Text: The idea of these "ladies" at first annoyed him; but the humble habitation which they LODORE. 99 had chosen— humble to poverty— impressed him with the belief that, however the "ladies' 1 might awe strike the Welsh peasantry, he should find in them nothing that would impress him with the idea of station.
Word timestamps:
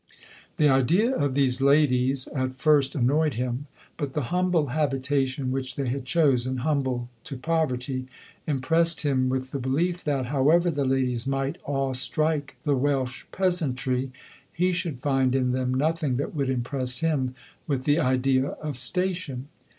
The 0.57 0.67
idea 0.67 1.15
of 1.15 1.35
these 1.35 1.61
"ladies" 1.61 2.25
at 2.29 2.57
first 2.57 2.95
annoyed 2.95 3.35
him; 3.35 3.67
but 3.97 4.13
the 4.15 4.33
humble 4.33 4.69
habitation 4.69 5.51
which 5.51 5.75
they 5.75 5.83
LODORE. 5.83 5.93
99 5.99 5.99
had 5.99 6.05
chosen— 6.07 6.57
humble 6.65 7.09
to 7.23 7.37
poverty— 7.37 8.07
impressed 8.47 9.03
him 9.03 9.29
with 9.29 9.51
the 9.51 9.59
belief 9.59 10.03
that, 10.05 10.25
however 10.25 10.71
the 10.71 10.85
"ladies' 10.85 11.27
1 11.27 11.29
might 11.39 11.57
awe 11.65 11.93
strike 11.93 12.55
the 12.63 12.75
Welsh 12.75 13.25
peasantry, 13.31 14.11
he 14.51 14.71
should 14.71 15.03
find 15.03 15.35
in 15.35 15.51
them 15.51 15.71
nothing 15.71 16.15
that 16.15 16.33
would 16.33 16.49
impress 16.49 16.97
him 17.01 17.35
with 17.67 17.83
the 17.83 17.99
idea 17.99 18.47
of 18.47 18.75
station. 18.77 19.49